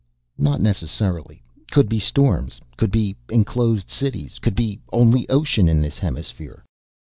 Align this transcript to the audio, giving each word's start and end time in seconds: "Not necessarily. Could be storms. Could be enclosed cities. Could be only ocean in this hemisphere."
"Not 0.39 0.59
necessarily. 0.61 1.43
Could 1.71 1.87
be 1.87 1.99
storms. 1.99 2.59
Could 2.75 2.89
be 2.89 3.15
enclosed 3.29 3.91
cities. 3.91 4.39
Could 4.39 4.55
be 4.55 4.79
only 4.91 5.29
ocean 5.29 5.69
in 5.69 5.79
this 5.79 5.99
hemisphere." 5.99 6.65